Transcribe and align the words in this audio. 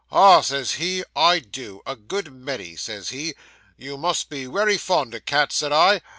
"Ah," 0.11 0.41
says 0.41 0.71
he, 0.77 1.03
"I 1.15 1.37
do 1.37 1.83
a 1.85 1.95
good 1.95 2.33
many," 2.33 2.75
says 2.75 3.09
he, 3.09 3.35
"You 3.77 3.99
must 3.99 4.29
be 4.29 4.47
wery 4.47 4.79
fond 4.79 5.13
o' 5.13 5.19
cats," 5.19 5.57
says 5.57 5.71
I. 5.71 6.01